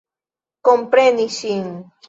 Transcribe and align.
Kompreni 0.69 1.29
ŝin. 1.37 1.65